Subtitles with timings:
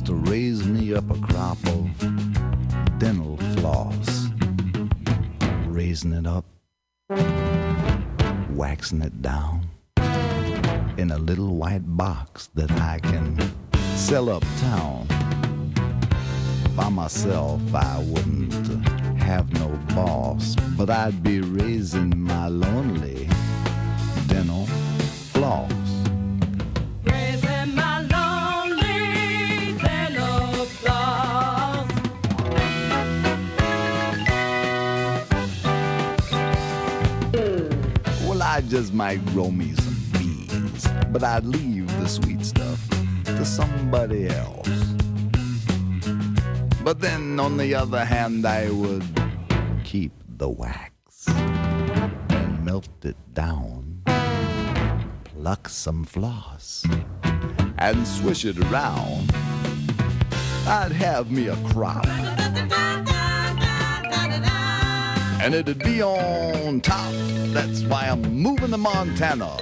[0.00, 4.28] Just to raise me up a crop of dental floss.
[5.66, 6.46] Raising it up,
[8.48, 9.68] waxing it down
[10.96, 13.36] in a little white box that I can
[13.96, 15.06] sell uptown.
[16.74, 18.54] By myself, I wouldn't
[19.20, 23.28] have no boss, but I'd be raising my lonely
[24.28, 24.64] dental
[25.34, 25.79] floss.
[38.70, 42.78] Just might grow me some beans, but I'd leave the sweet stuff
[43.24, 44.68] to somebody else.
[46.84, 49.02] But then, on the other hand, I would
[49.82, 54.02] keep the wax and melt it down,
[55.24, 56.86] pluck some floss,
[57.78, 59.32] and swish it around.
[60.68, 62.06] I'd have me a crop,
[65.42, 67.12] and it'd be on top.
[67.54, 69.56] That's why I'm moving to Montana.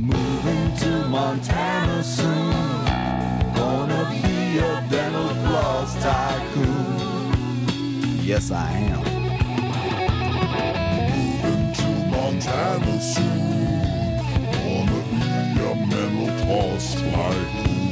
[0.00, 2.50] Moving to Montana soon.
[3.54, 7.34] Gonna be a dental floss tycoon.
[8.24, 9.04] Yes, I am.
[11.12, 14.16] Moving to Montana soon.
[14.56, 15.20] Gonna be
[15.60, 17.85] a mental floss tycoon.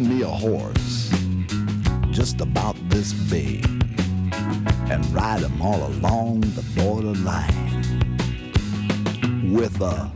[0.00, 1.10] Find me a horse
[2.10, 3.66] just about this big
[4.90, 7.82] and ride him all along the borderline
[9.52, 10.10] with a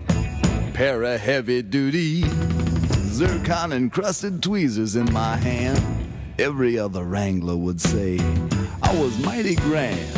[0.72, 2.24] pair of heavy duty
[3.10, 5.80] zircon encrusted tweezers in my hand.
[6.38, 8.18] Every other wrangler would say
[8.82, 10.14] I was mighty grand.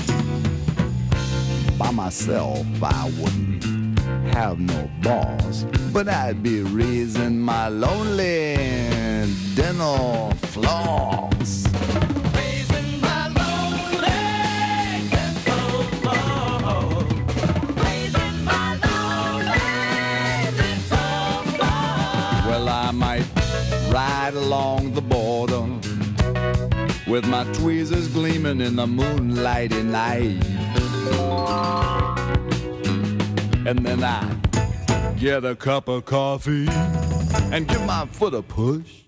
[1.76, 3.98] By myself, I wouldn't
[4.32, 8.85] have no boss, but I'd be raising my lonely
[9.76, 11.64] dental floss.
[22.46, 23.26] Well, I might
[23.90, 25.66] ride along the border
[27.06, 30.42] with my tweezers gleaming in the moonlighty night.
[33.66, 34.36] And then I
[35.18, 36.66] get a cup of coffee
[37.52, 39.05] and give my foot a push.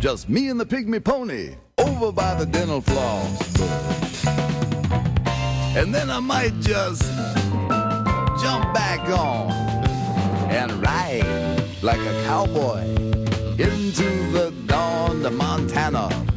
[0.00, 3.58] Just me and the pygmy pony over by the dental floss.
[5.76, 7.02] And then I might just
[8.40, 9.50] jump back on
[10.50, 12.82] and ride like a cowboy
[13.58, 16.27] into the dawn of Montana.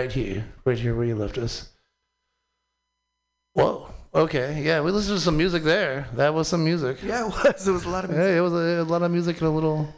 [0.00, 1.68] Right here, right here where you left us.
[3.54, 3.88] Whoa.
[4.14, 4.62] Okay.
[4.62, 6.06] Yeah, we listened to some music there.
[6.14, 6.98] That was some music.
[7.02, 7.68] Yeah, it was.
[7.68, 8.26] It was a lot of music.
[8.30, 9.94] Hey, it was a, a lot of music and a little.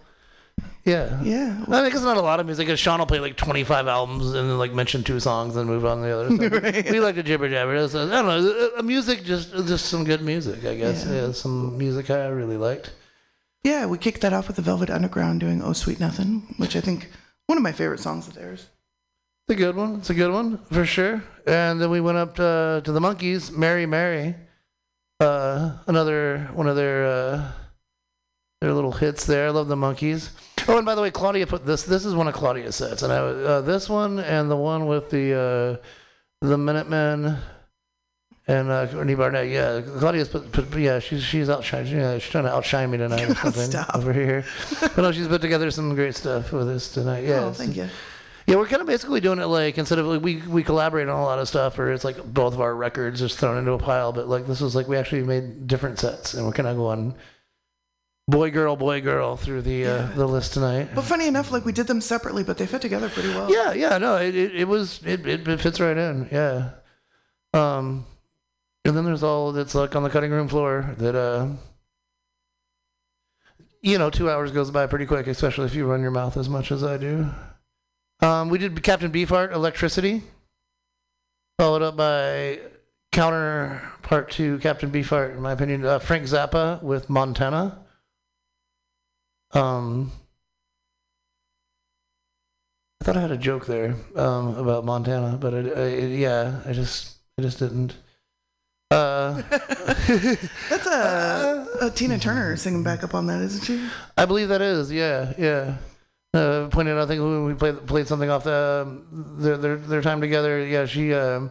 [0.85, 1.23] Yeah.
[1.23, 1.65] Yeah.
[1.69, 2.67] I think it's not a lot of music.
[2.69, 5.85] 'cause Sean will play like 25 albums and then like mention two songs and move
[5.87, 6.71] on to the other.
[6.73, 6.85] stuff.
[6.93, 7.75] We like to jibber jabber.
[7.77, 8.71] It's, uh, I don't know.
[8.79, 11.07] uh, Music, just just some good music, I guess.
[11.07, 11.27] Yeah.
[11.27, 11.33] Yeah.
[11.33, 12.91] some music I really liked.
[13.65, 16.81] Yeah, we kicked that off with the Velvet Underground doing "Oh Sweet Nothing," which I
[16.81, 17.09] think
[17.47, 18.67] one of my favorite songs of theirs.
[19.53, 19.97] It's a good one.
[19.97, 21.23] It's a good one for sure.
[21.47, 24.35] And then we went up to, to the Monkees, Mary Mary.
[25.21, 27.53] Uh, another one of their uh,
[28.63, 29.49] their little hits there.
[29.49, 30.31] I love the Monkees.
[30.67, 31.83] Oh, and by the way, Claudia put this.
[31.83, 35.11] This is one of Claudia's sets, and I uh, this one and the one with
[35.11, 35.87] the uh,
[36.41, 37.37] the Minutemen
[38.47, 39.49] and uh, Courtney Barnett.
[39.49, 40.99] Yeah, Claudia's put, put yeah.
[40.99, 41.95] She's she's outshining.
[41.95, 43.95] Yeah, she's trying to outshine me tonight or something Stop.
[43.97, 44.47] over here.
[44.81, 47.25] But no, she's put together some great stuff with us tonight.
[47.25, 47.91] Yeah, oh, thank you.
[48.47, 51.19] Yeah, we're kind of basically doing it like instead of like we we collaborate on
[51.19, 53.79] a lot of stuff, or it's like both of our records just thrown into a
[53.79, 54.13] pile.
[54.13, 57.15] But like this was like we actually made different sets, and we're kind of going
[58.29, 60.89] boy girl boy girl through the uh, the list tonight.
[60.95, 63.53] But funny enough, like we did them separately, but they fit together pretty well.
[63.53, 66.29] Yeah, yeah, no, it it, it was it, it it fits right in.
[66.33, 66.71] Yeah,
[67.53, 68.07] um,
[68.85, 71.49] and then there's all that's like on the cutting room floor that uh.
[73.85, 76.49] You know, two hours goes by pretty quick, especially if you run your mouth as
[76.49, 77.29] much as I do.
[78.23, 80.23] Um, we did Captain Beefheart, Electricity,
[81.59, 82.61] followed up by
[83.11, 87.81] counterpart to Captain Beefheart, in my opinion, uh, Frank Zappa with Montana.
[89.51, 90.13] Um,
[93.01, 95.53] I thought I had a joke there um, about Montana, but
[96.09, 97.97] yeah, I just, I just didn't.
[98.93, 103.85] Uh, That's a, a Tina Turner singing back up on that, isn't she?
[104.17, 105.79] I believe that is, yeah, yeah.
[106.35, 109.77] Uh, pointed out, I think when we played played something off the um, their their
[109.77, 110.65] their time together.
[110.67, 111.51] Yeah, she um,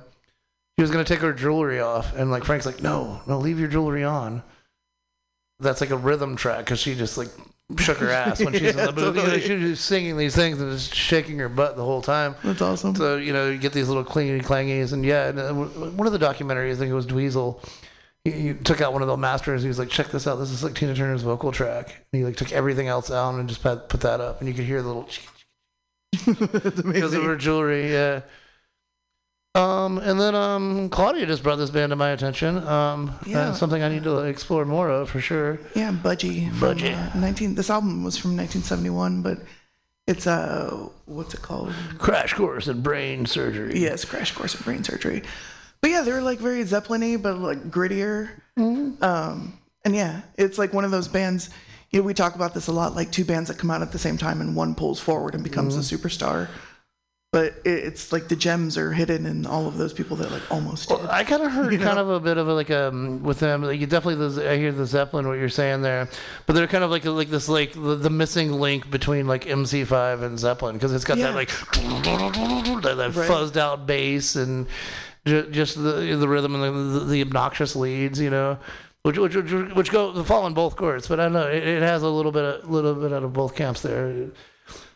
[0.78, 3.68] she was gonna take her jewelry off, and like Frank's like, no, no, leave your
[3.68, 4.42] jewelry on.
[5.60, 7.28] That's like a rhythm track because she just like
[7.78, 9.16] shook her ass when she's Yeah, in the booth.
[9.16, 12.02] You know, she was just singing these things and just shaking her butt the whole
[12.02, 12.36] time.
[12.44, 12.96] That's awesome.
[12.96, 16.14] So you know, you get these little clingy clangies, and yeah, and, uh, one of
[16.14, 17.64] the documentaries, I think it was Dweezil.
[18.24, 19.62] He, he took out one of the masters.
[19.64, 20.36] He was like, "Check this out.
[20.36, 23.50] This is like Tina Turner's vocal track." And he like took everything else out and
[23.50, 25.08] just put, put that up, and you could hear the little
[26.92, 27.92] because of her jewelry.
[27.92, 28.22] Yeah.
[29.54, 32.58] Um, and then um, Claudia just brought this band to my attention.
[32.66, 33.52] Um, Yeah.
[33.54, 35.60] something I need to explore more of for sure.
[35.76, 36.50] Yeah, Budgie.
[36.58, 37.16] from, Budgie.
[37.16, 37.56] uh, 19.
[37.56, 39.40] This album was from 1971, but
[40.08, 41.74] it's uh, what's it called?
[41.98, 43.78] Crash course in brain surgery.
[43.80, 45.22] Yes, Crash Course in Brain Surgery.
[45.82, 48.30] But yeah, they were like very Zeppelin-y, but like grittier.
[48.58, 51.50] Um, and yeah, it's like one of those bands.
[51.90, 53.92] You know, we talk about this a lot, like two bands that come out at
[53.92, 56.48] the same time and one pulls forward and becomes a superstar.
[57.34, 60.44] But it, it's like the gems are hidden in all of those people that like
[60.52, 60.90] almost.
[60.90, 62.02] Well, I kind of heard You kind know?
[62.04, 63.64] of a bit of a, like um with them.
[63.64, 66.08] Like you definitely the, I hear the Zeppelin what you're saying there,
[66.46, 70.24] but they're kind of like like this like the, the missing link between like MC5
[70.24, 71.50] and Zeppelin because it's got that like
[72.82, 73.30] that, that Right.
[73.30, 74.68] fuzzed out bass and
[75.26, 78.58] just the the rhythm and the, the, the obnoxious leads, you know.
[79.04, 81.82] Which, which, which, which go fall in both courts, but I don't know it, it
[81.82, 84.30] has a little bit of, little bit out of both camps there.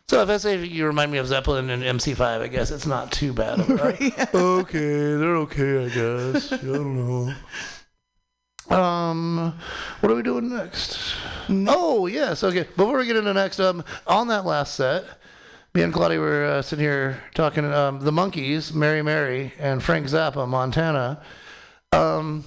[0.08, 3.12] So if I say you remind me of Zeppelin and MC5, I guess it's not
[3.12, 3.60] too bad.
[3.62, 4.78] a- Okay,
[5.16, 6.52] they're okay, I guess.
[6.54, 7.34] I don't know.
[8.76, 9.54] Um,
[10.02, 11.16] what are we doing next?
[11.50, 12.64] Oh yes, okay.
[12.76, 15.06] Before we get into next, um, on that last set,
[15.76, 17.66] me and Claudia were uh, sitting here talking.
[17.66, 21.22] Um, the Monkees, Mary Mary, and Frank Zappa, Montana.
[21.92, 22.46] Um,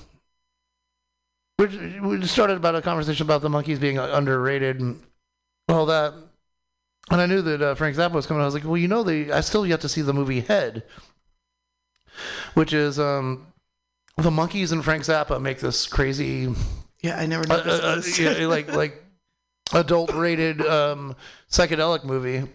[1.59, 5.03] we we started about a conversation about the Monkees being underrated and
[5.69, 6.15] all that.
[7.11, 8.43] And I knew that uh, Frank Zappa was coming.
[8.43, 10.85] I was like, well, you know, the I still yet to see the movie Head,
[12.55, 13.47] which is um,
[14.17, 16.55] the Monkees and Frank Zappa make this crazy,
[17.03, 18.19] yeah, I never uh, noticed uh, uh, this.
[18.19, 19.03] yeah, like like
[19.75, 21.15] adult rated um,
[21.51, 22.49] psychedelic movie.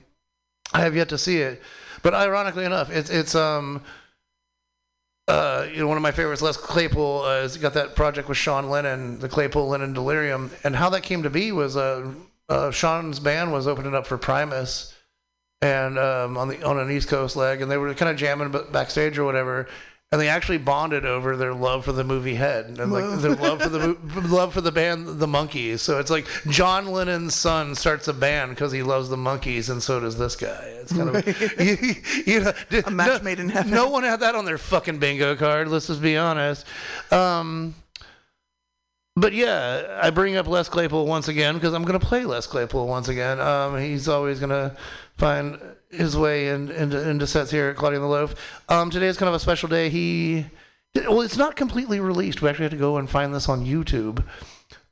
[0.73, 1.61] I have yet to see it,
[2.01, 3.81] but ironically enough, it's it's um.
[5.25, 8.37] Uh, you know, one of my favorites, Les Claypool, uh, has got that project with
[8.37, 12.11] Sean Lennon, the Claypool Lennon Delirium, and how that came to be was uh,
[12.49, 14.93] uh, Sean's band was opening up for Primus,
[15.61, 18.53] and um, on the on an East Coast leg, and they were kind of jamming
[18.73, 19.69] backstage or whatever,
[20.13, 23.63] and they actually bonded over their love for the movie Head and like their love
[23.63, 23.97] for the
[24.27, 25.79] love for the band The Monkees.
[25.79, 29.81] So it's like John Lennon's son starts a band because he loves the Monkees, and
[29.81, 30.65] so does this guy.
[30.65, 31.95] It's kind of you,
[32.31, 32.53] you know,
[32.85, 33.71] A match no, made in heaven.
[33.71, 35.67] No one had that on their fucking bingo card.
[35.67, 36.67] Let's just be honest.
[37.09, 37.73] Um,
[39.15, 42.45] but yeah, I bring up Les Claypool once again because I'm going to play Les
[42.45, 43.39] Claypool once again.
[43.39, 44.77] Um, he's always going to
[45.17, 45.59] find
[45.93, 48.35] his way in, into, into sets here at Claudia and the Loaf.
[48.69, 49.89] Um, today is kind of a special day.
[49.89, 50.45] He,
[50.95, 52.41] well, it's not completely released.
[52.41, 54.23] We actually had to go and find this on YouTube.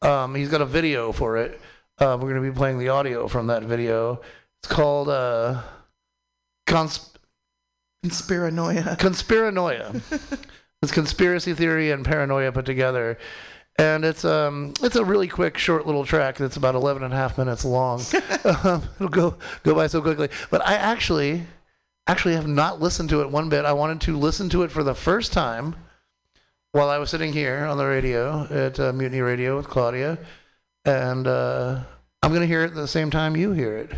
[0.01, 1.59] Um, he's got a video for it.
[1.99, 4.21] Uh, we're going to be playing the audio from that video.
[4.63, 5.61] It's called uh,
[6.67, 7.15] Consp-
[8.03, 8.97] Conspiranoia.
[8.97, 10.01] Conspiranoia.
[10.81, 13.17] it's conspiracy theory and paranoia put together.
[13.77, 17.17] And it's um it's a really quick, short little track that's about 11 and a
[17.17, 18.01] half minutes long.
[18.63, 20.29] um, it'll go go by so quickly.
[20.49, 21.43] But I actually
[22.07, 23.65] actually have not listened to it one bit.
[23.65, 25.75] I wanted to listen to it for the first time
[26.73, 30.17] while I was sitting here on the radio at uh, Mutiny Radio with Claudia,
[30.85, 31.81] and uh,
[32.21, 33.91] I'm gonna hear it at the same time you hear it.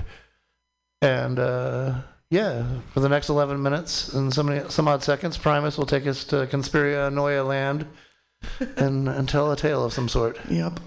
[1.02, 1.96] And uh,
[2.30, 6.24] yeah, for the next 11 minutes and some some odd seconds, Primus will take us
[6.26, 7.86] to Conspiranoia land
[8.78, 10.38] and and tell a tale of some sort.
[10.50, 10.80] Yep.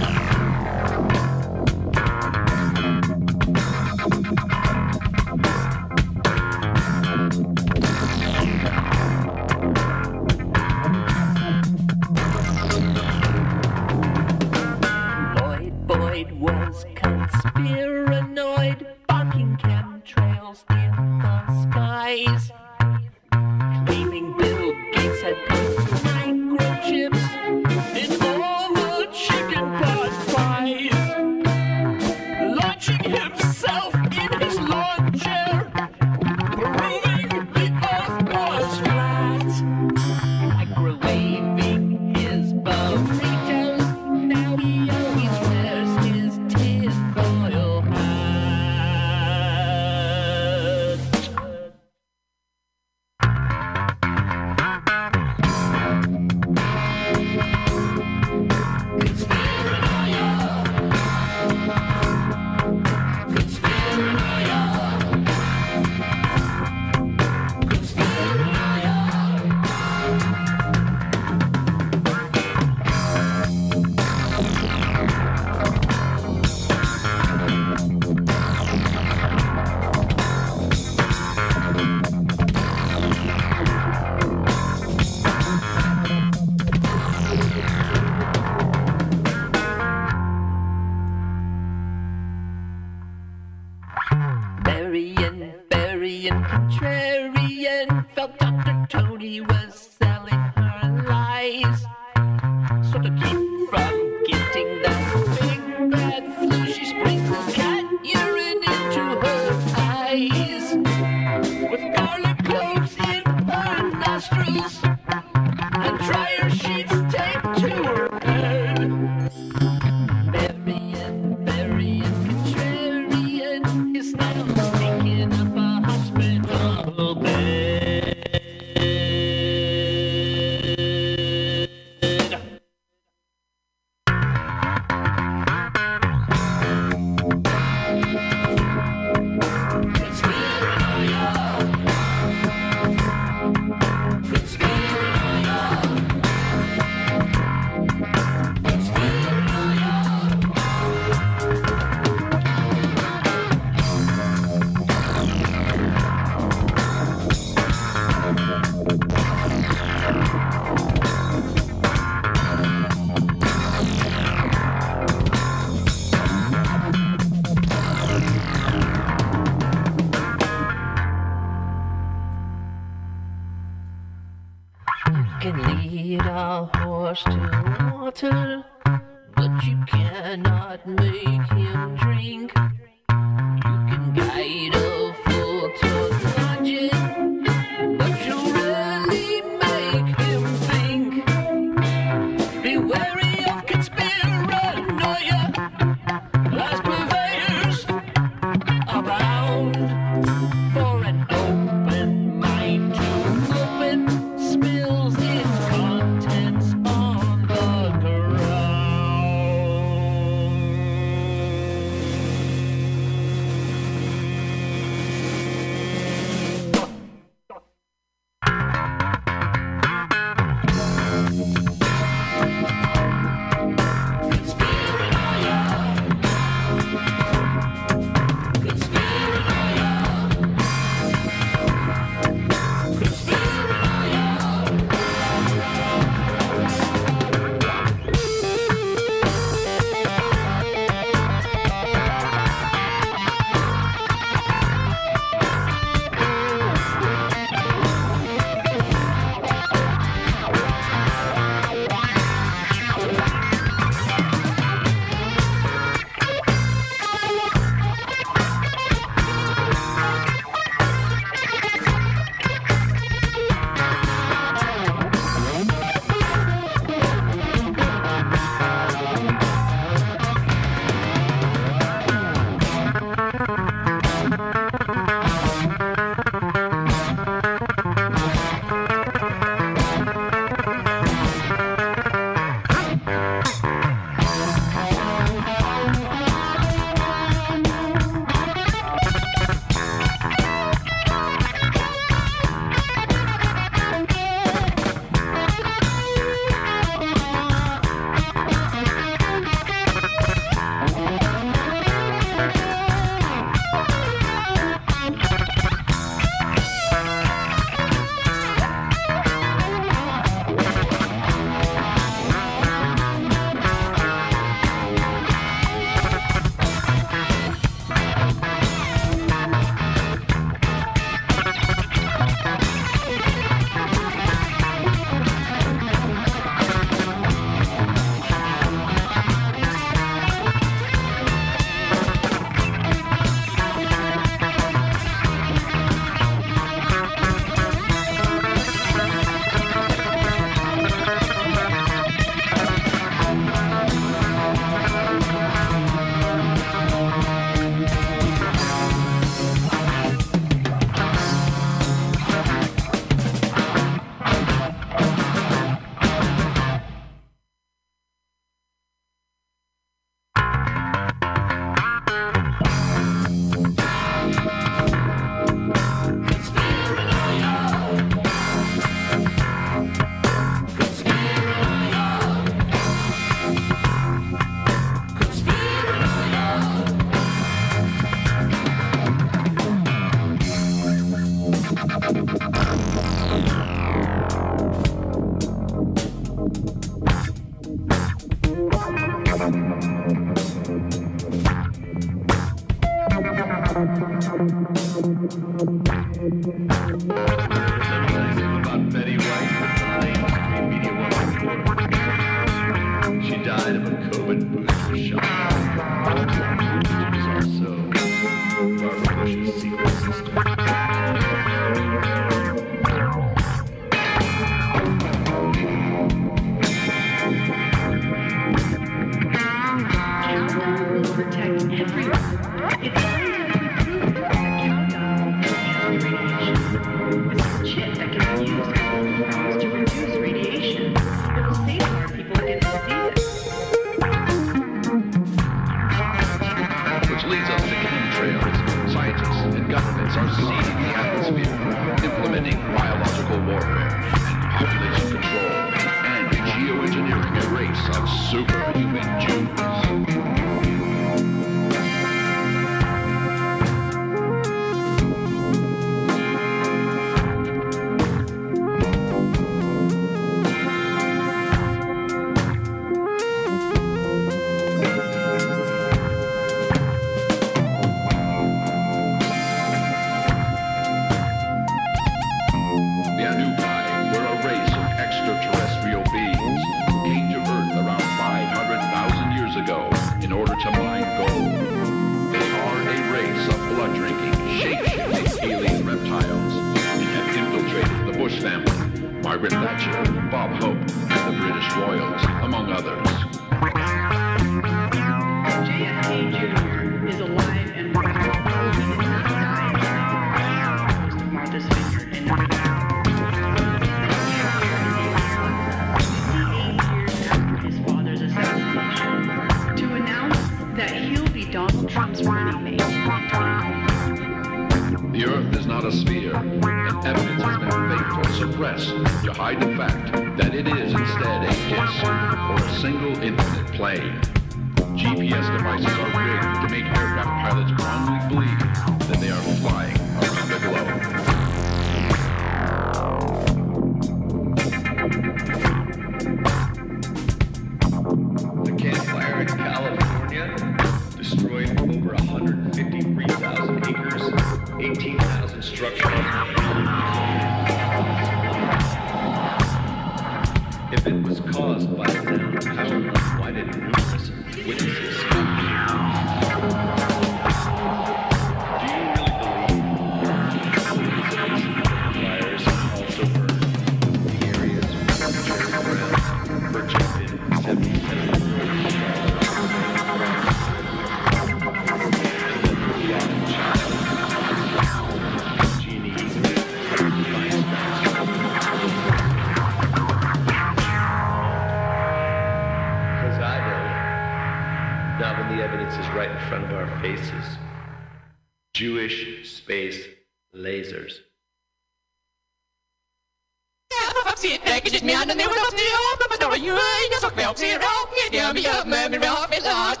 [599.09, 600.00] men vad vill ha.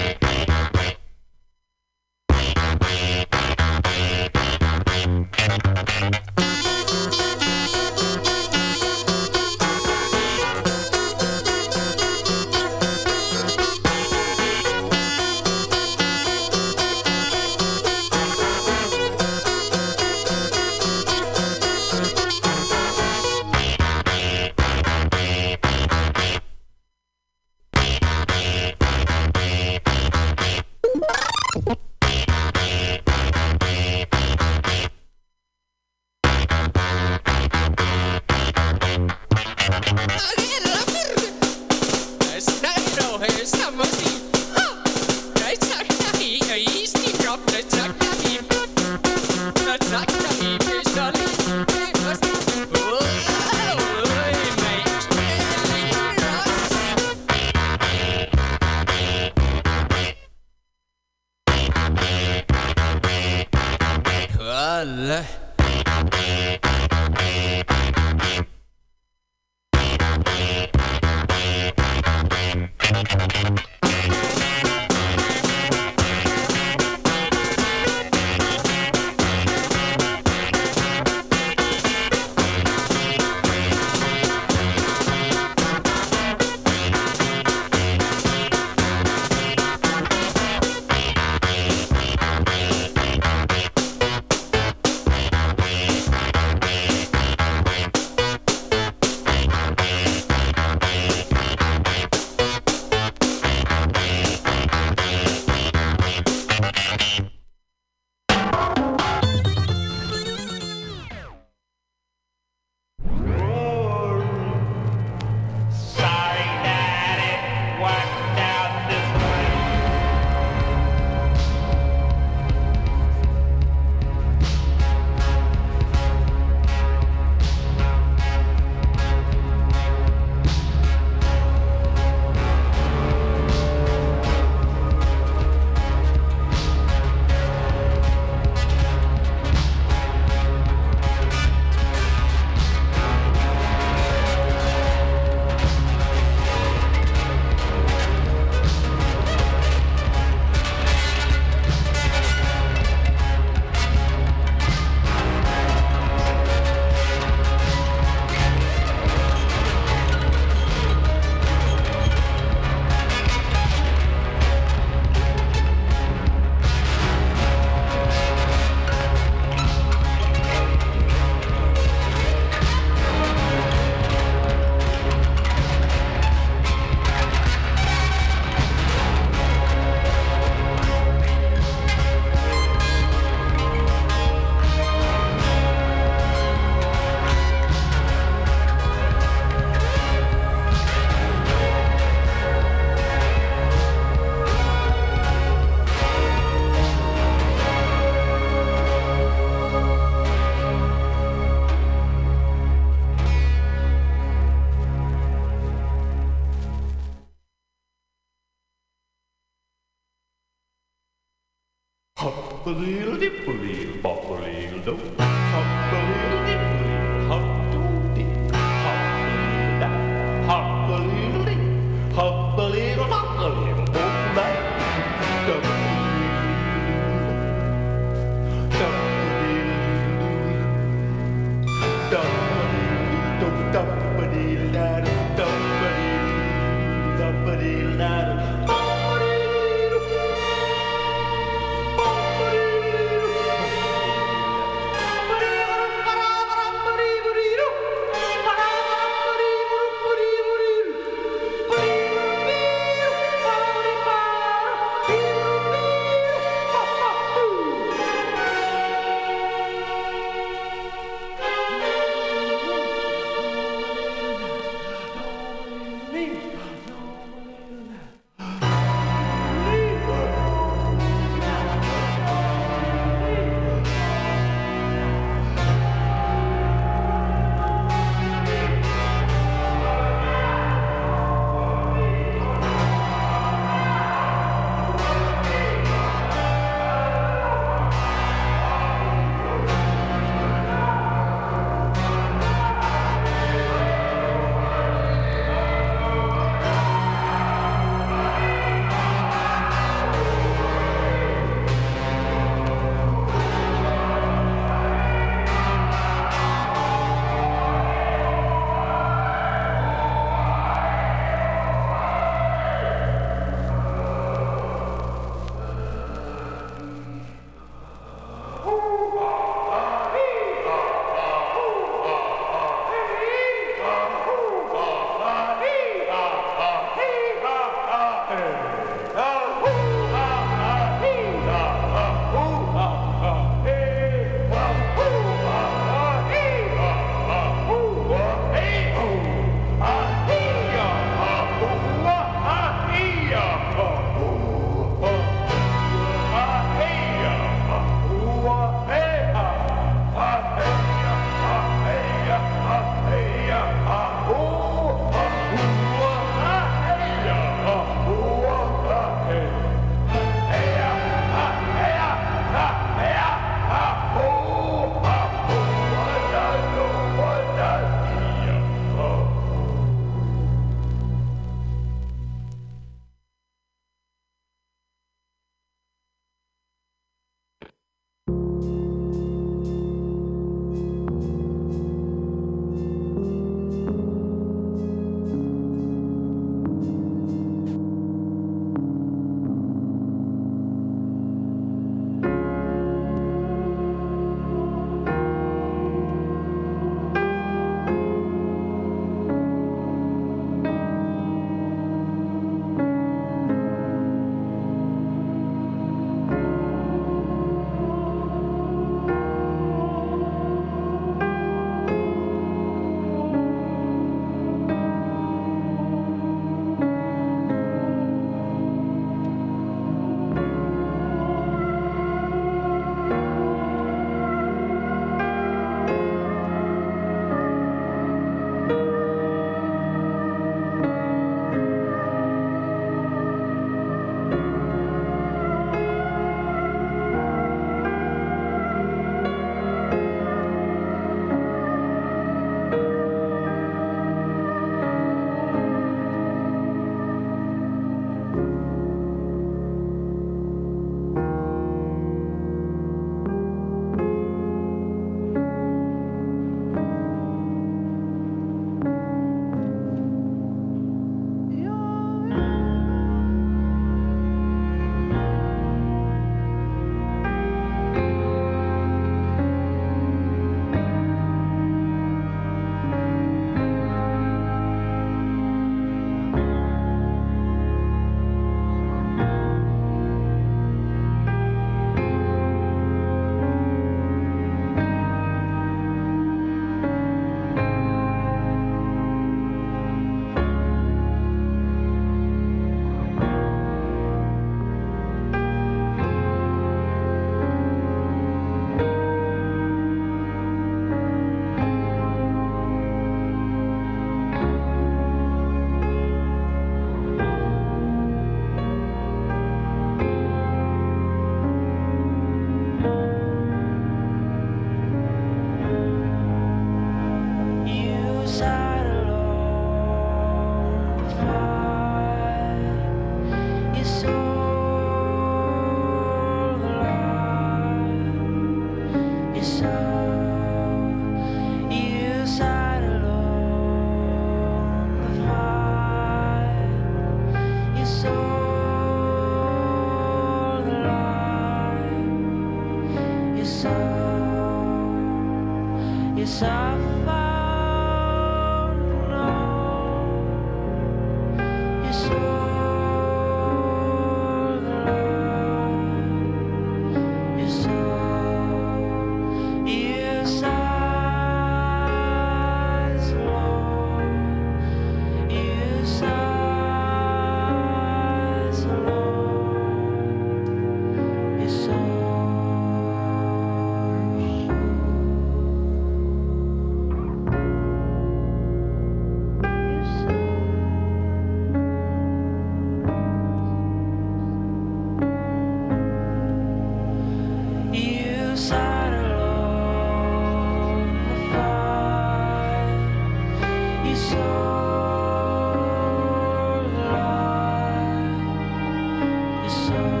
[599.51, 600.00] You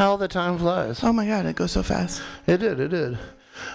[0.00, 1.04] How the time flies.
[1.04, 2.22] Oh my god, it goes so fast.
[2.46, 2.80] It did.
[2.80, 3.18] It did.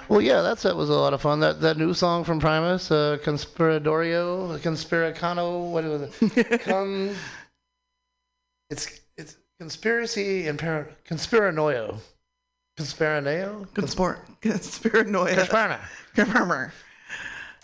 [0.10, 1.40] Well, yeah, that set was a lot of fun.
[1.42, 6.62] That that new song from Primus, uh, Conspiradorio, Conspiracano, what was it?
[6.66, 7.16] Con.
[8.72, 11.96] It's it's conspiracy and par- conspiranoia.
[12.76, 13.68] Conspiraneo?
[13.76, 15.36] Conspor- conspiranoia.
[16.16, 16.72] Conspiranoia.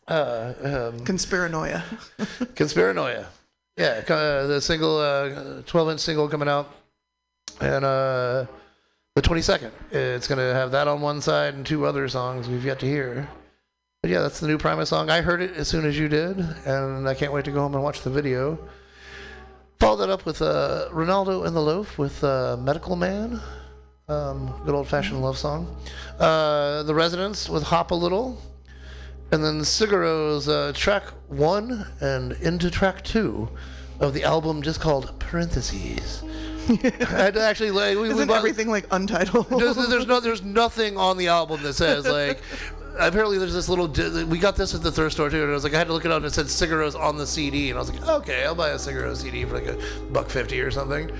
[0.07, 1.81] Uh, um, Conspiranoia.
[2.53, 3.25] Conspiranoia.
[3.75, 6.71] Yeah, uh, the single, uh, 12 inch single coming out.
[7.61, 8.45] And uh,
[9.15, 9.71] the 22nd.
[9.91, 12.85] It's going to have that on one side and two other songs we've yet to
[12.85, 13.29] hear.
[14.01, 15.11] But yeah, that's the new Primus song.
[15.11, 17.75] I heard it as soon as you did, and I can't wait to go home
[17.75, 18.57] and watch the video.
[19.79, 23.39] Follow that up with uh, Renaldo and the Loaf with uh, Medical Man.
[24.07, 25.75] Um, good old fashioned love song.
[26.19, 28.41] Uh, the Residents with Hop a Little.
[29.31, 33.49] And then Sigur Rós uh, track one and into track two
[33.99, 36.23] of the album just called Parentheses.
[36.69, 36.73] I
[37.05, 39.47] had to actually like we, we Isn't bought- everything like untitled?
[39.49, 42.41] there's, there's no there's nothing on the album that says like
[42.99, 43.87] apparently there's this little
[44.27, 45.93] we got this at the thrift store too and I was like I had to
[45.93, 48.07] look it up and it said Sigur Rós on the CD and I was like
[48.07, 49.77] okay I'll buy a Sigur Rós CD for like a
[50.11, 51.11] buck fifty or something.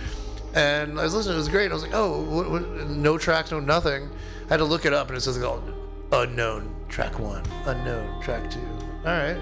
[0.54, 3.52] And I was listening it was great I was like oh what, what, no tracks
[3.52, 4.10] no nothing.
[4.46, 5.64] I had to look it up and it says like, oh,
[6.12, 8.60] unknown track one unknown track two.
[8.60, 9.38] All right.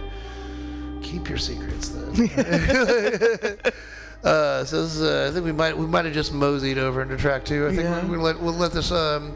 [1.02, 2.14] Keep your secrets then
[4.24, 7.02] Uh, so this is, uh, I think we might we might have just moseyed over
[7.02, 7.66] into track two.
[7.68, 8.04] I think Yeah.
[8.06, 9.34] we're, we'll let we'll let this um,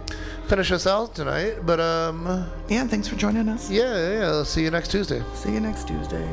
[0.47, 1.65] finish us out tonight.
[1.65, 3.69] But um, Yeah, thanks for joining us.
[3.69, 4.25] yeah, yeah, yeah.
[4.27, 5.23] I'll see you next Tuesday.
[5.35, 6.27] See you next Tuesday.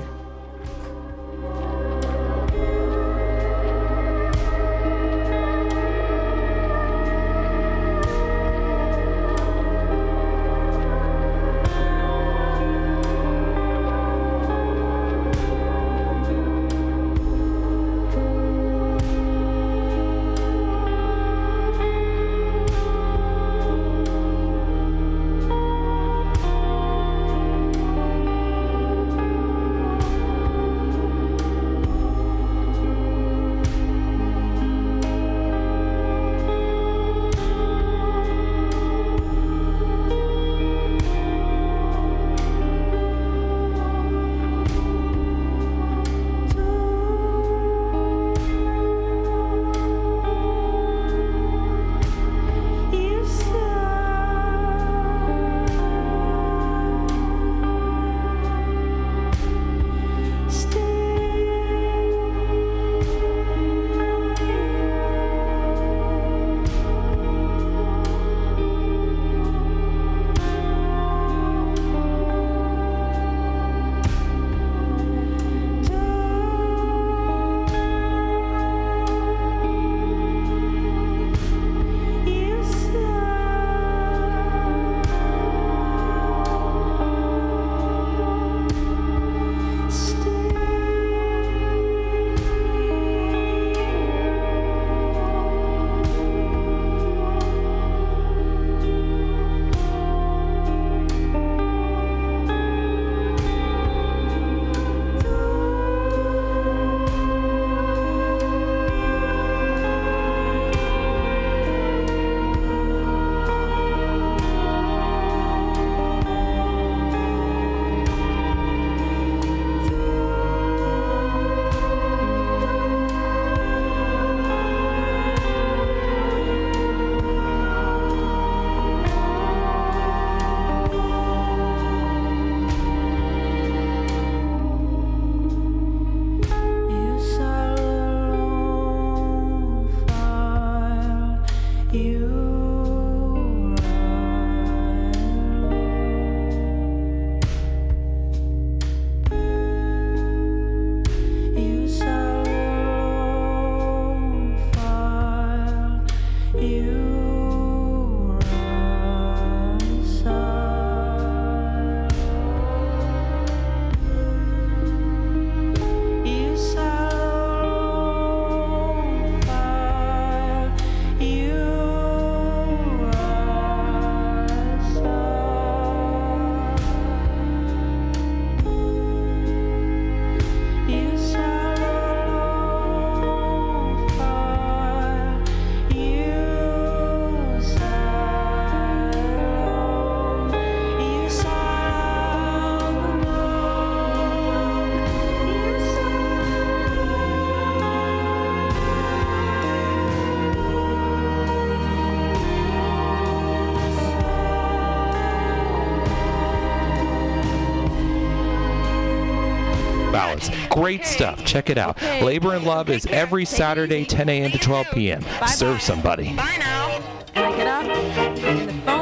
[210.70, 211.44] Great stuff.
[211.44, 212.00] Check it out.
[212.02, 214.50] Labor and Love is every Saturday, 10 a.m.
[214.52, 215.24] to 12 p.m.
[215.46, 216.36] Serve somebody.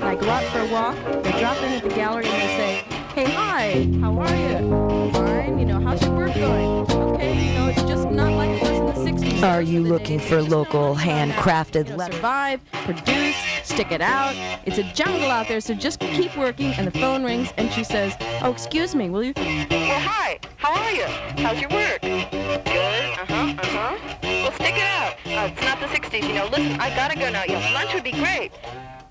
[0.01, 0.95] I go out for a walk.
[1.25, 3.85] I drop in at the gallery and I say, "Hey, hi.
[3.99, 4.74] How are you?
[6.35, 6.41] Fine.
[6.41, 7.15] You know, how's your work going?
[7.15, 7.47] Okay.
[7.47, 9.43] You know, it's just not like it was in the '60s.
[9.43, 12.13] Are you looking for local handcrafted leather?
[12.13, 14.35] Survive, produce, stick it out.
[14.65, 16.73] It's a jungle out there, so just keep working.
[16.73, 20.39] And the phone rings, and she says, "Oh, excuse me, will you?" Well, hi.
[20.57, 21.05] How are you?
[21.43, 22.01] How's your work?
[22.01, 22.25] Good.
[22.65, 23.55] Uh huh.
[23.57, 23.97] Uh huh.
[24.23, 25.13] Well, stick it out.
[25.25, 26.47] Uh, it's not the '60s, you know.
[26.47, 27.43] Listen, I gotta go now.
[27.47, 28.51] Yeah, lunch would be great.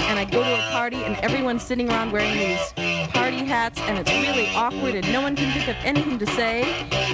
[0.00, 2.72] And I go to a party, and everyone's sitting around wearing these
[3.08, 6.64] party hats, and it's really awkward, and no one can think of anything to say.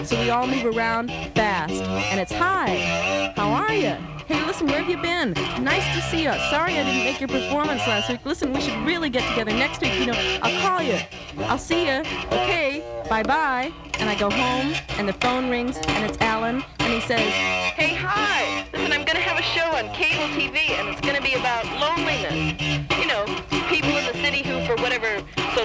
[0.05, 3.33] So we all move around fast, and it's hi.
[3.37, 3.97] How are you?
[4.27, 5.35] Hey, listen, where have you been?
[5.63, 6.33] Nice to see you.
[6.49, 8.25] Sorry I didn't make your performance last week.
[8.25, 9.99] Listen, we should really get together next week.
[9.99, 10.99] You know, I'll call you.
[11.41, 12.01] I'll see you.
[12.33, 13.71] Okay, bye bye.
[13.99, 17.95] And I go home, and the phone rings, and it's Alan, and he says, Hey,
[17.95, 18.65] hi.
[18.73, 21.35] Listen, I'm going to have a show on cable TV, and it's going to be
[21.35, 22.61] about loneliness.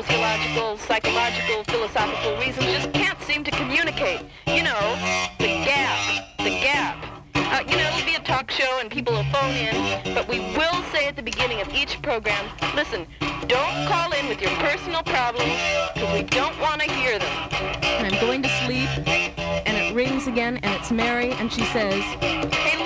[0.10, 4.22] Sociological, psychological, philosophical reasons, just can't seem to communicate.
[4.48, 4.98] You know,
[5.38, 6.38] the gap.
[6.40, 7.06] The gap.
[7.36, 10.40] Uh, you know, it'll be a talk show and people will phone in, but we
[10.40, 12.46] will say at the beginning of each program,
[12.76, 13.06] listen,
[13.48, 15.52] don't call in with your personal problems
[15.94, 17.50] because we don't want to hear them.
[17.84, 22.04] and I'm going to sleep, and it rings again, and it's Mary, and she says,
[22.22, 22.79] Hey,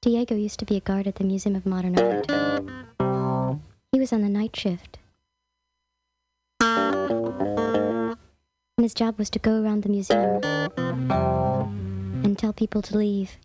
[0.00, 2.30] Diego used to be a guard at the Museum of Modern Art.
[3.92, 4.98] He was on the night shift.
[6.60, 8.16] And
[8.78, 10.40] his job was to go around the museum
[12.24, 13.36] and tell people to leave.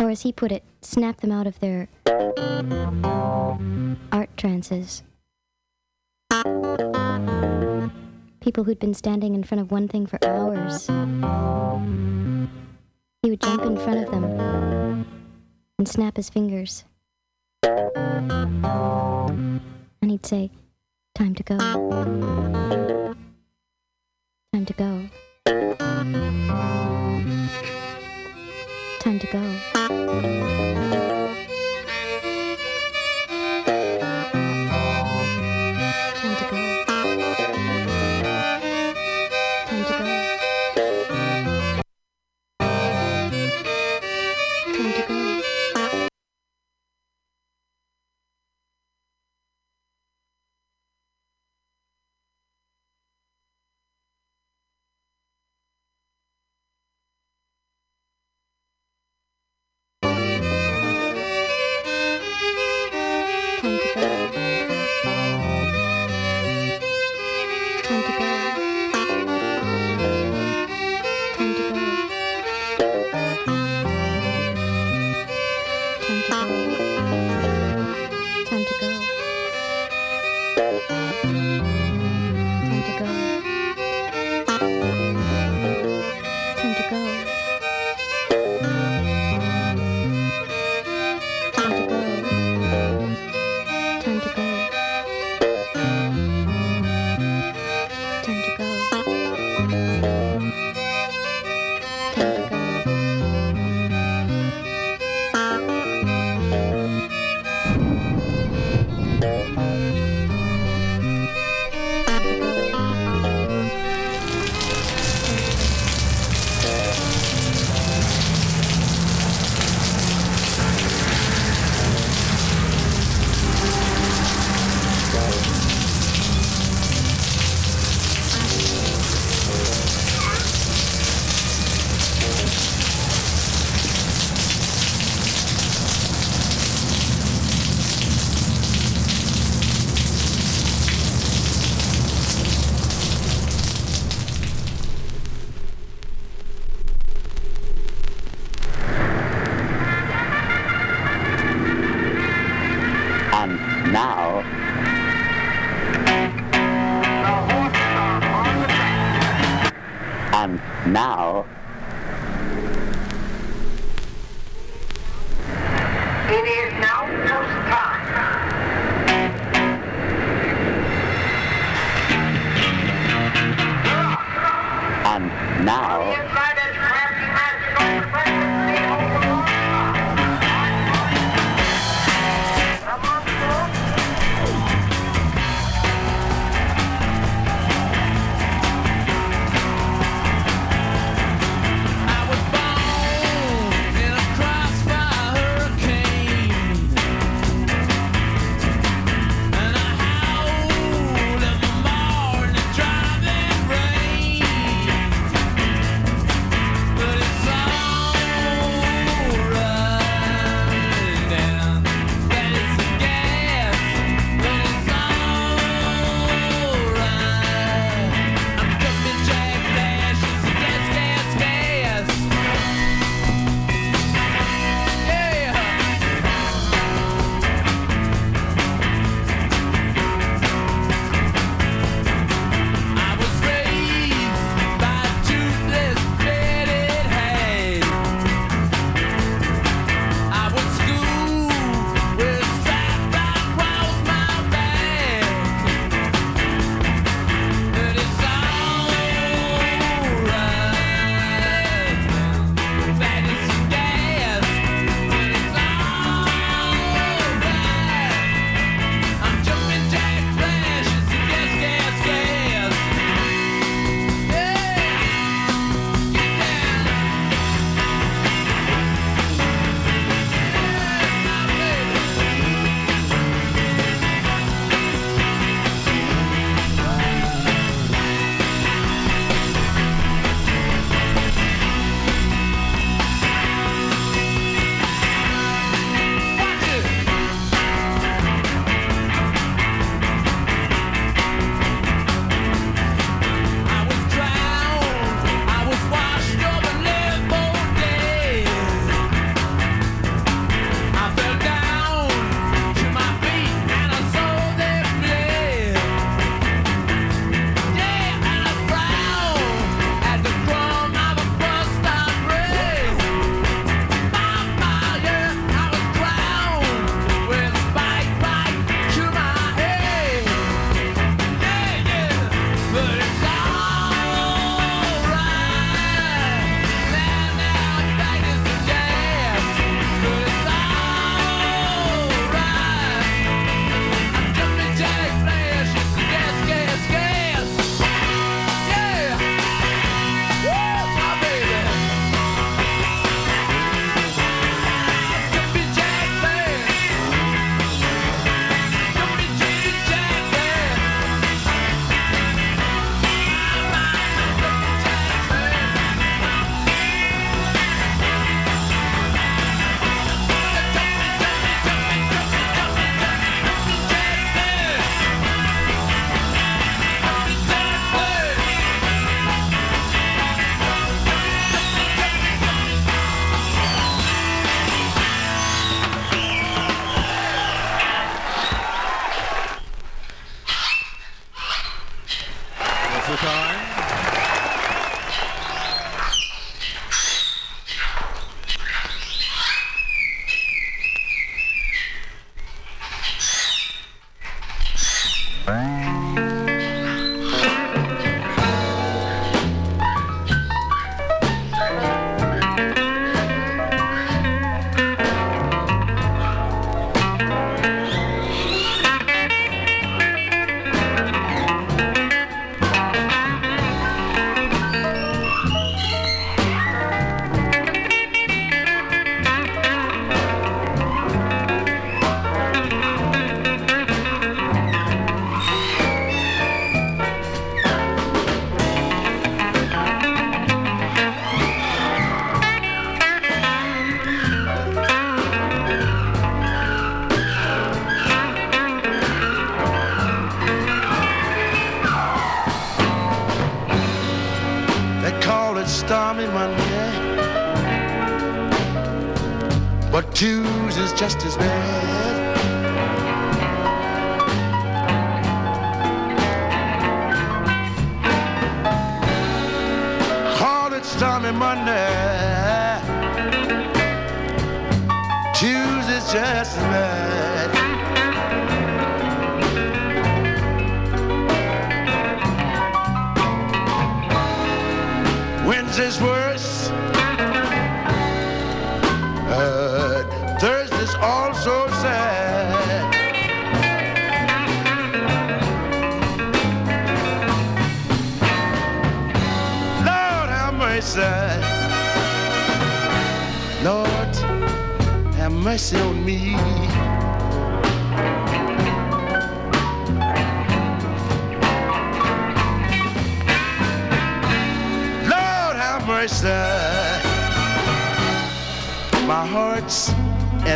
[0.00, 1.88] Or, as he put it, snap them out of their
[4.10, 5.02] art trances.
[8.40, 10.86] People who'd been standing in front of one thing for hours.
[13.22, 15.06] He would jump in front of them
[15.78, 16.84] and snap his fingers.
[17.62, 19.60] And
[20.02, 20.50] he'd say,
[21.14, 21.58] Time to go.
[24.52, 25.08] Time to go.
[29.00, 29.77] Time to go.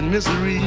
[0.03, 0.59] and misery.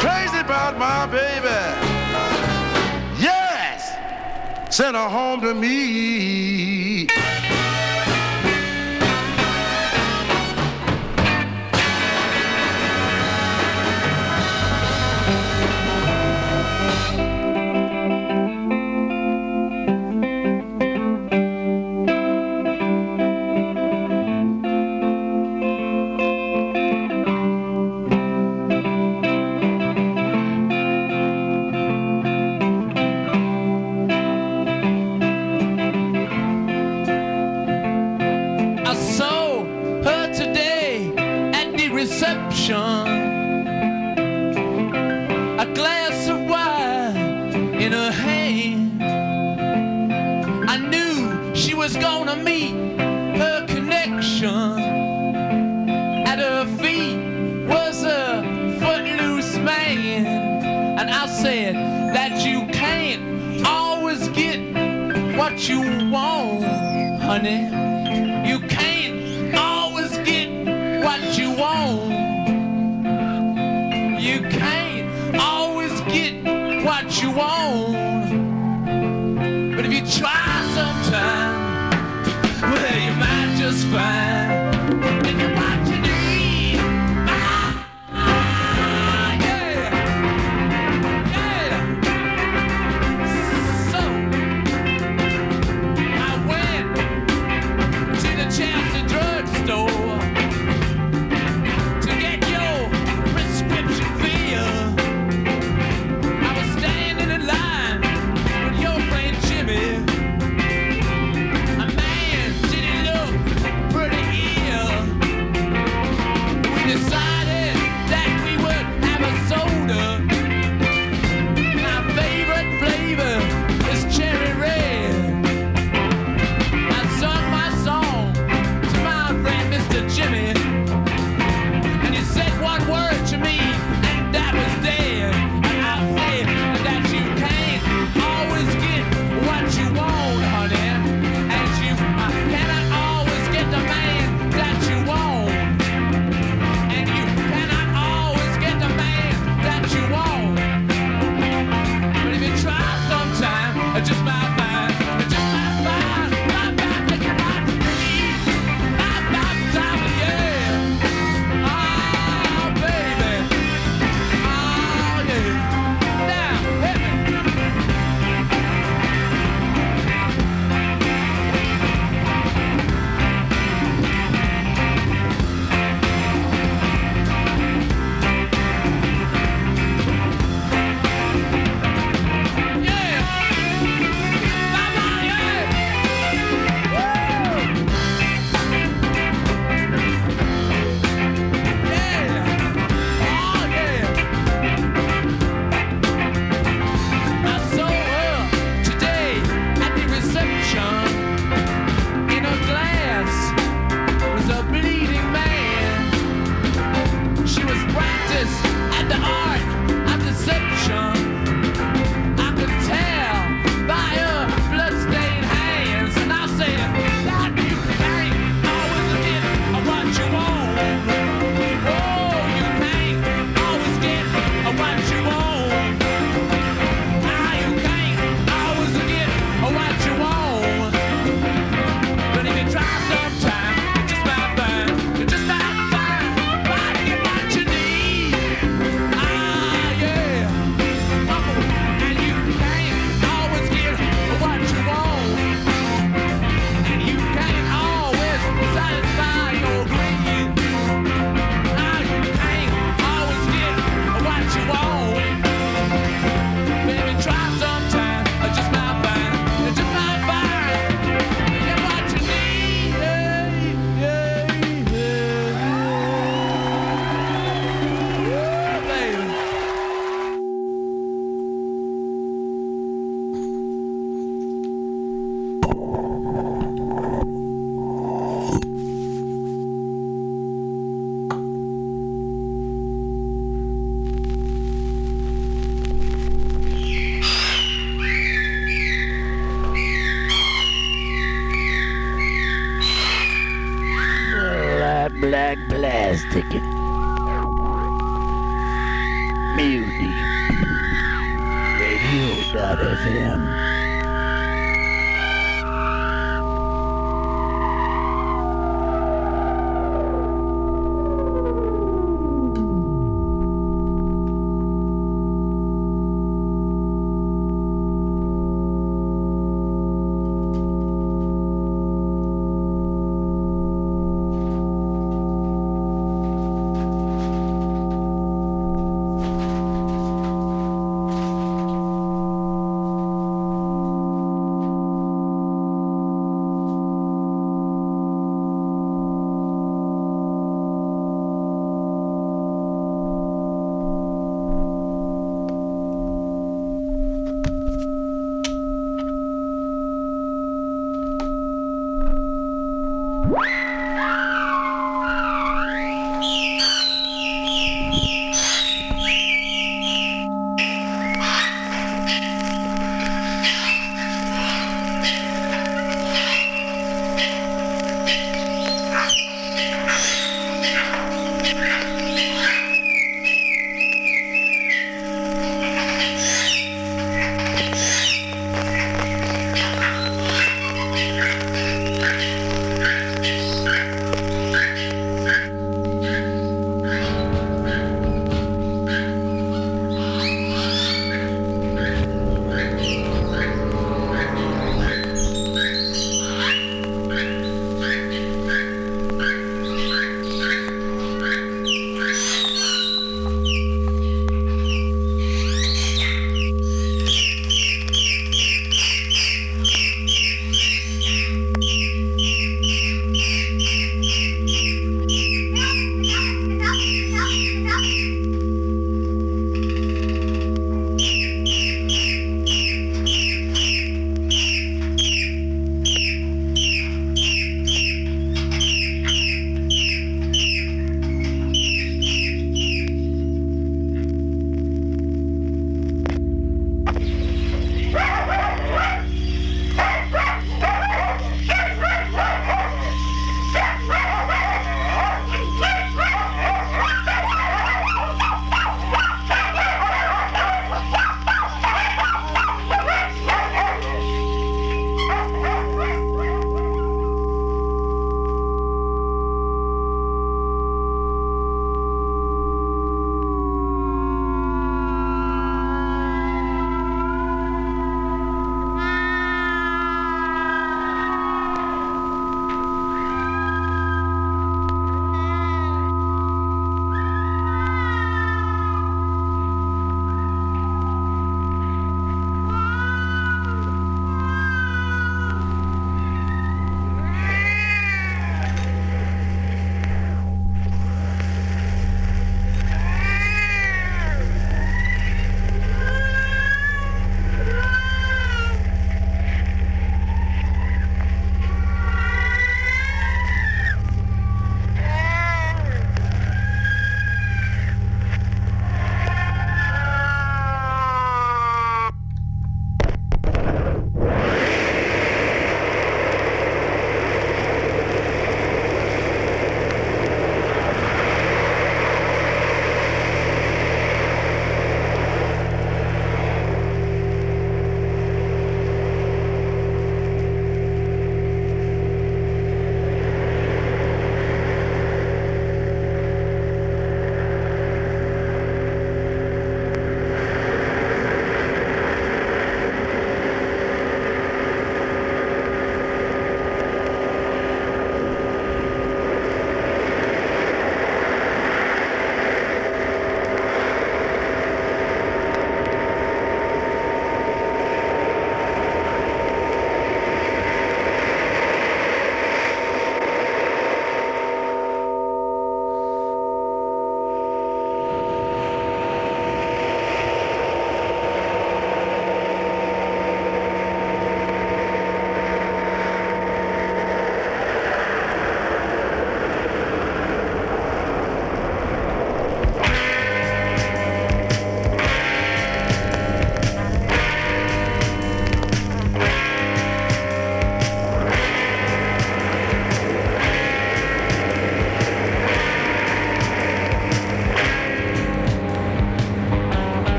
[0.00, 1.60] Crazy about my baby.
[3.20, 3.94] Yes,
[4.74, 6.63] send her home to me.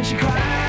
[0.00, 0.59] when she cries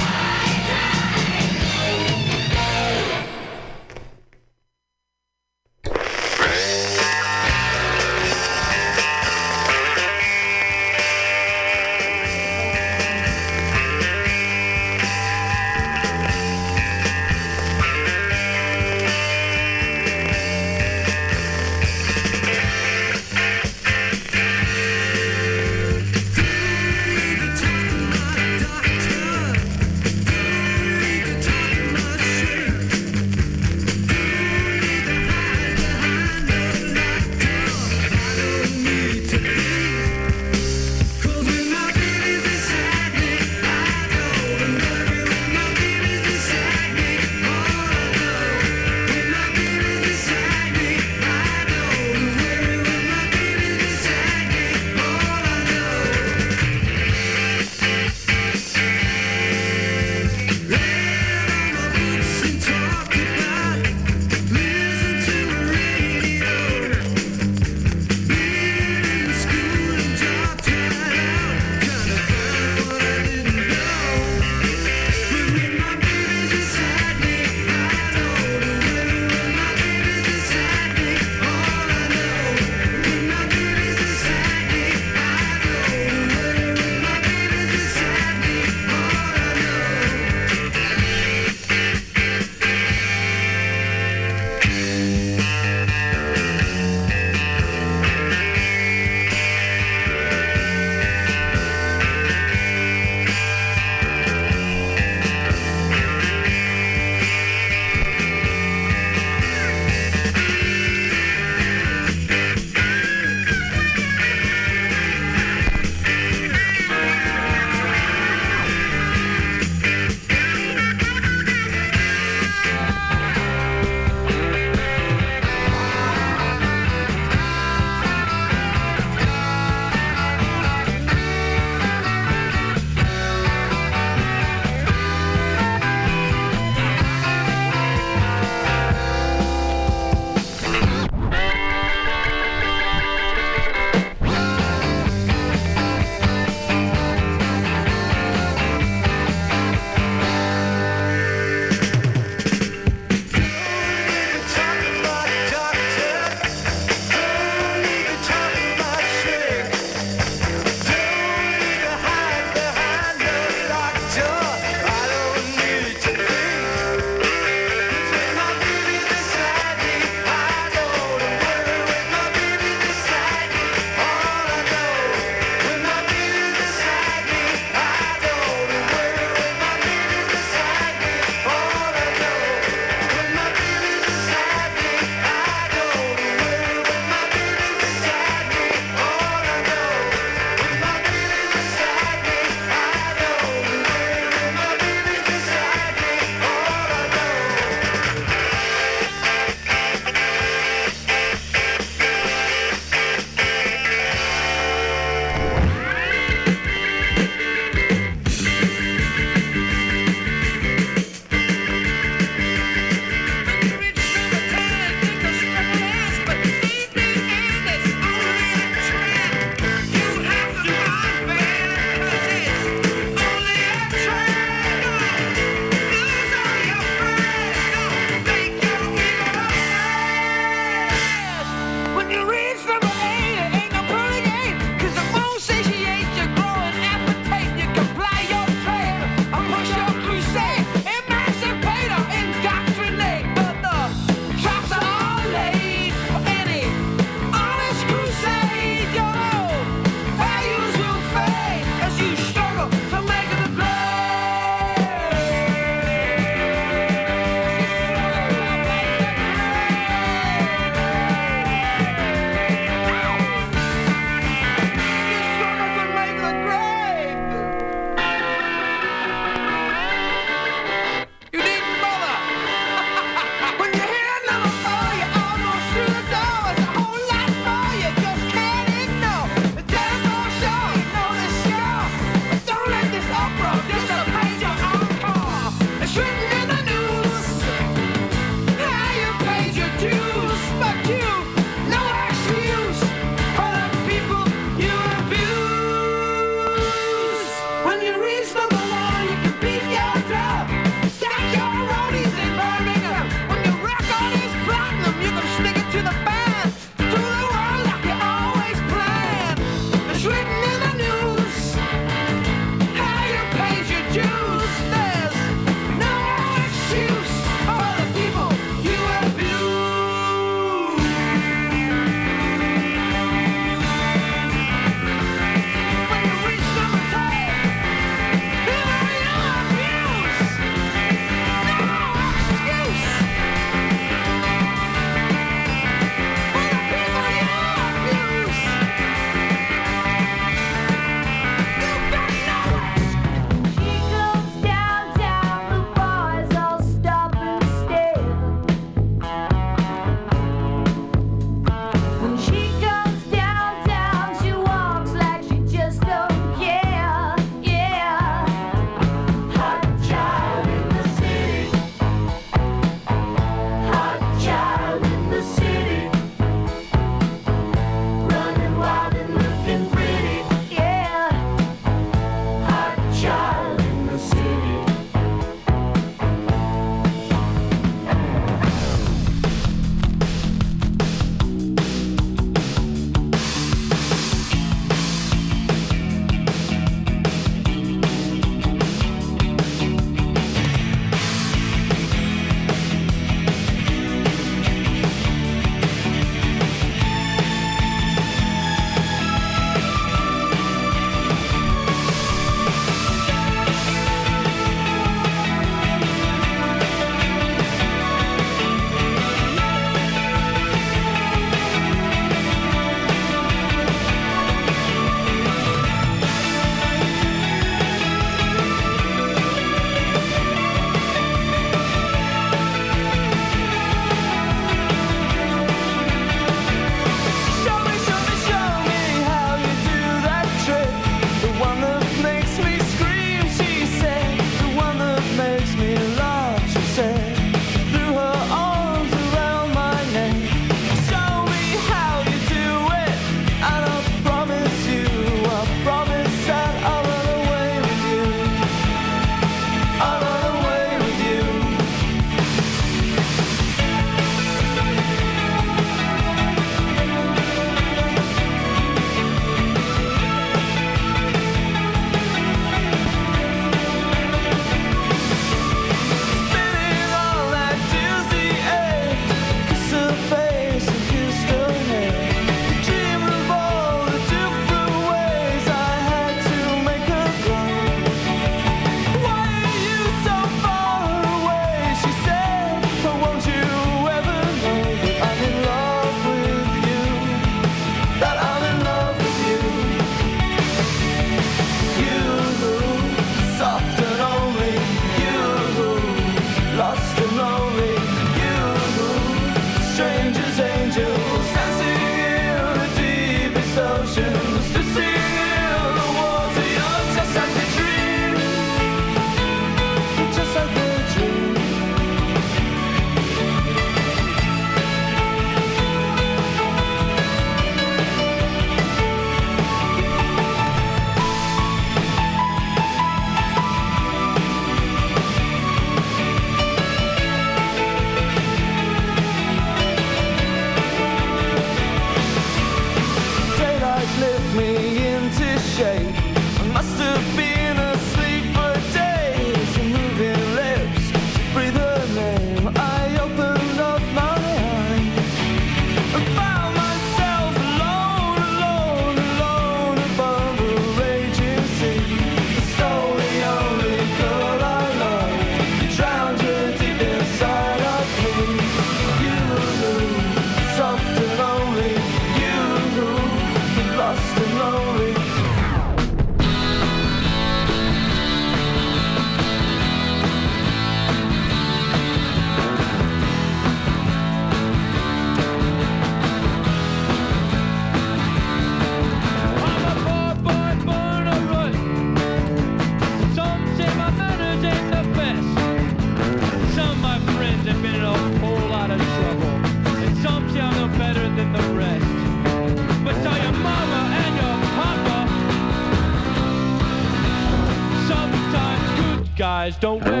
[599.49, 600.00] don't worry.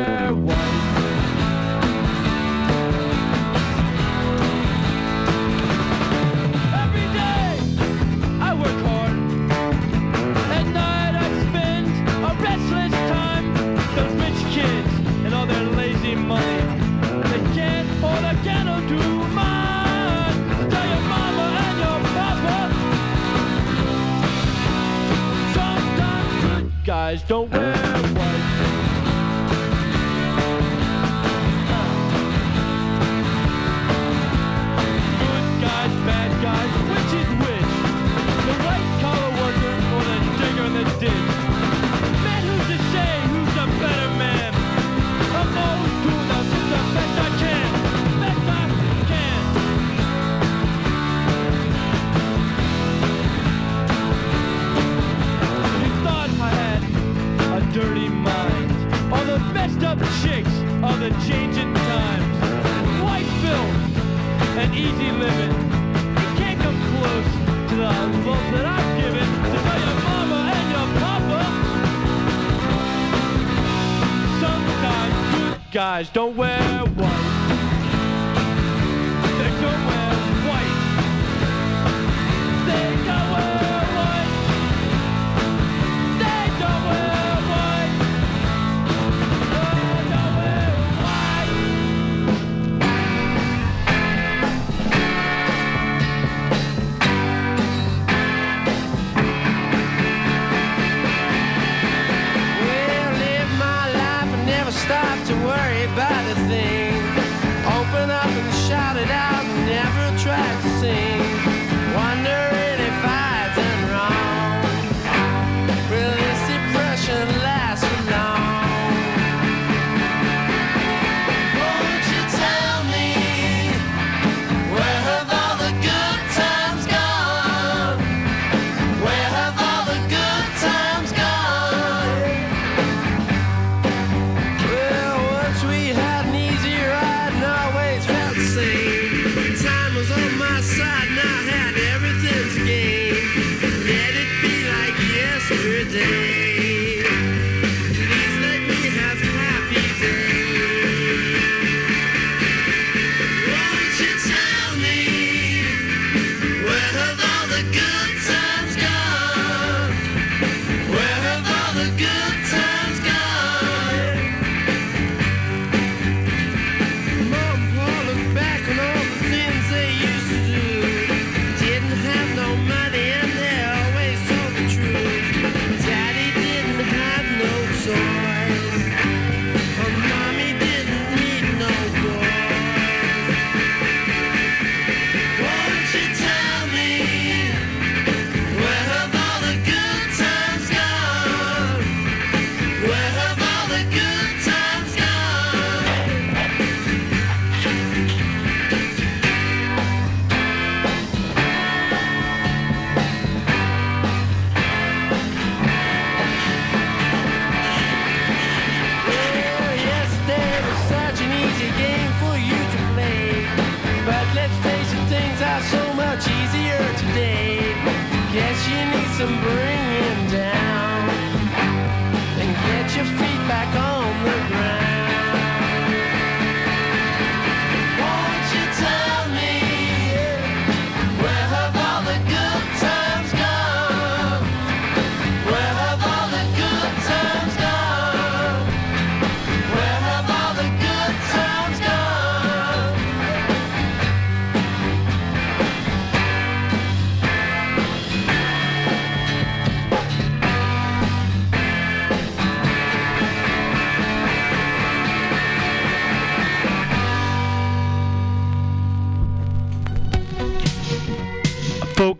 [75.81, 76.11] guys.
[76.11, 76.80] Don't wear.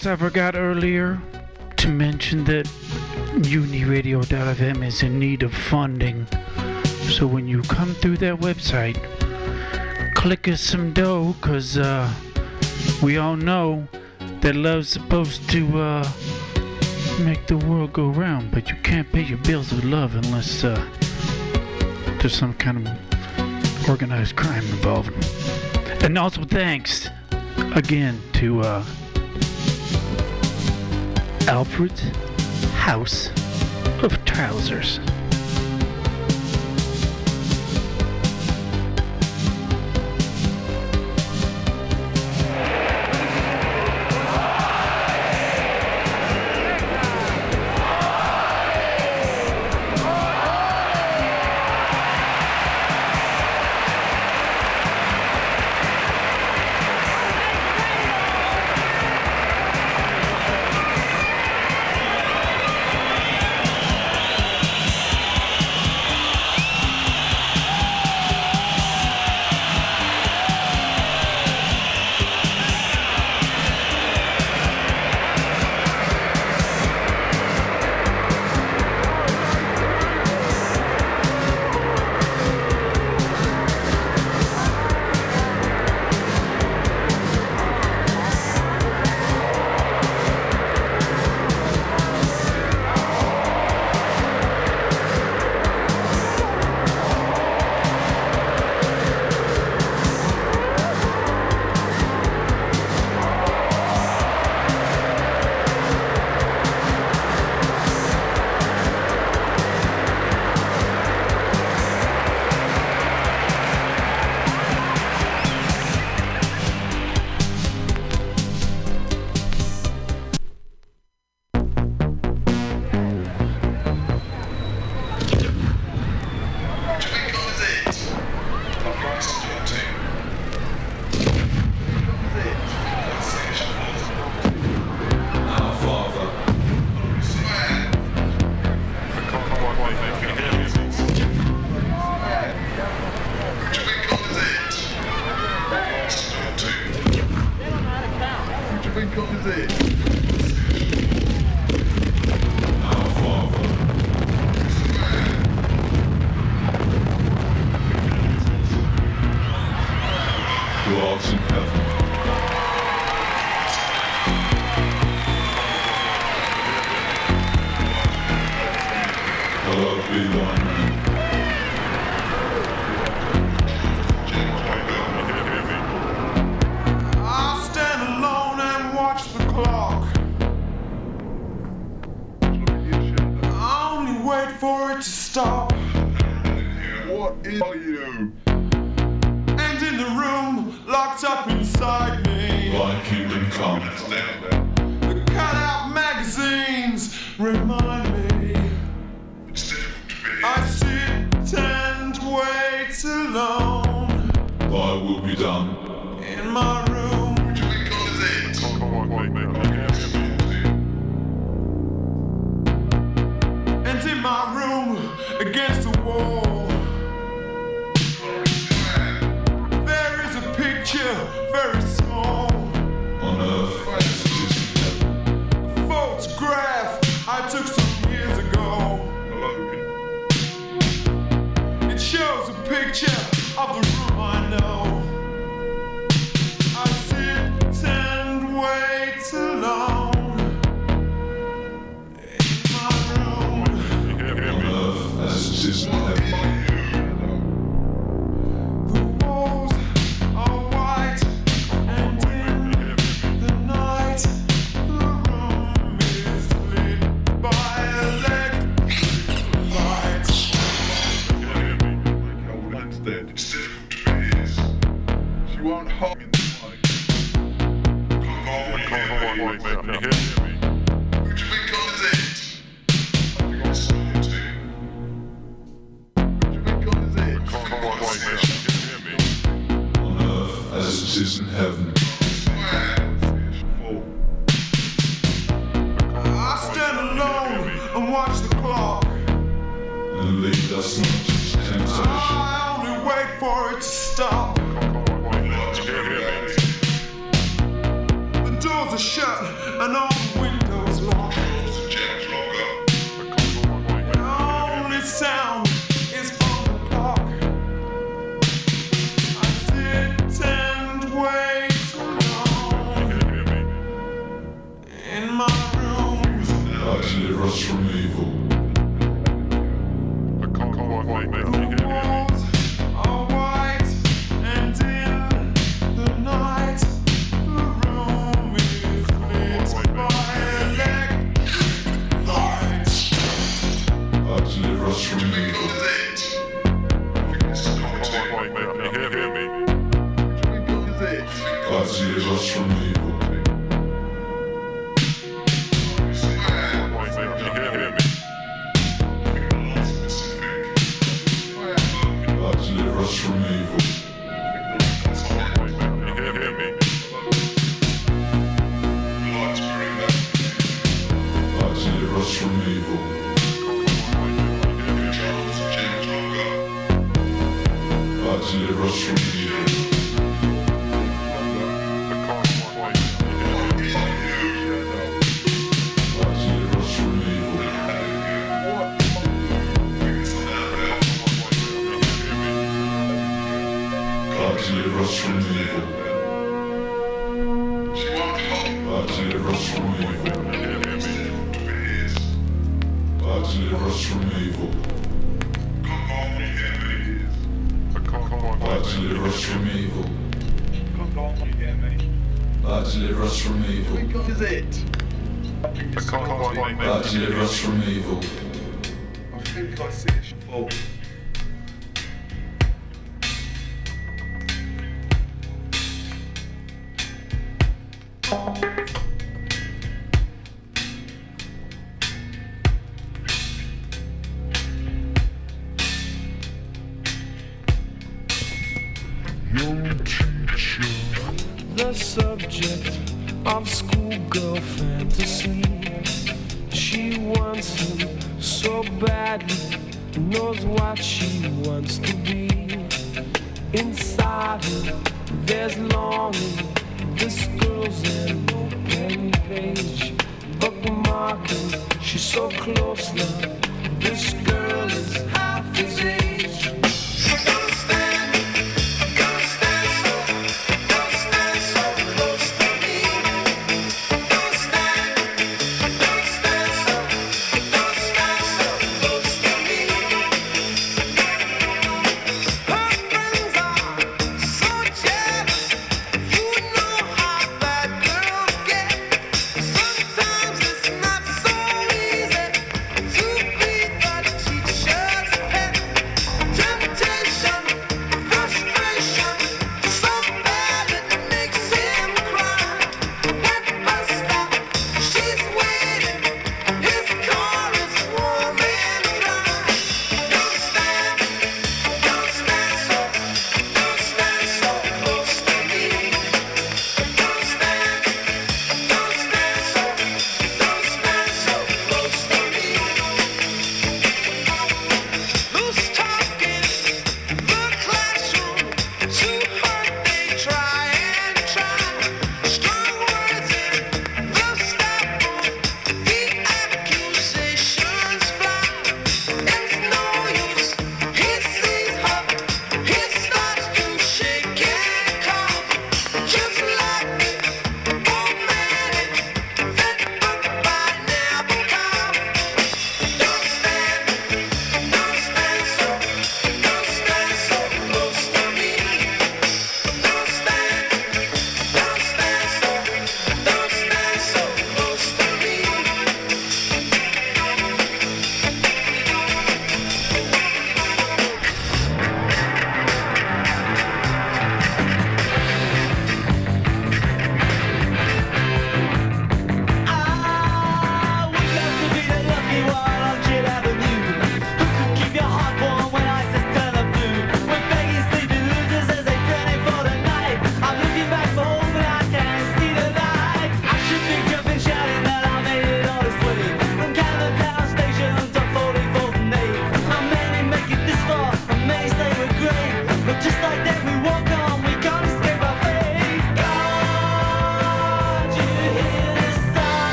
[0.00, 1.20] Folks, I forgot earlier
[1.76, 2.64] to mention that
[3.34, 6.26] mutinyradio.fm is in need of funding.
[7.10, 8.96] So when you come through that website,
[10.14, 12.10] click us some dough, because uh,
[13.02, 13.86] we all know
[14.40, 16.10] that love's supposed to uh,
[17.20, 20.82] make the world go round, but you can't pay your bills with love unless uh,
[22.20, 25.12] there's some kind of organized crime involved.
[26.02, 27.10] And also, thanks
[27.74, 28.62] again to.
[28.62, 28.84] Uh,
[31.50, 32.02] Alfred's
[32.76, 33.30] House
[34.04, 35.00] of Trousers.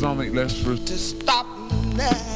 [0.00, 1.46] Less for to stop
[1.94, 2.29] now.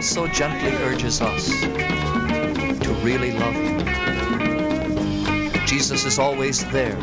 [0.00, 3.78] Also gently urges us to really love him.
[5.66, 6.96] Jesus is always there,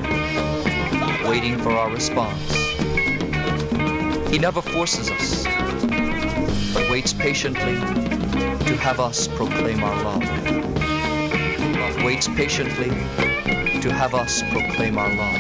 [1.30, 2.52] waiting for our response.
[4.32, 5.44] He never forces us,
[6.74, 10.24] but waits patiently to have us proclaim our love.
[12.04, 12.90] Waits patiently
[13.80, 15.38] to have us proclaim our love.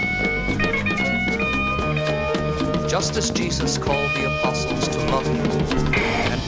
[2.87, 5.96] Just as Jesus called the apostles to love him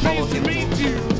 [0.01, 0.45] follow him.
[0.45, 1.18] Hope you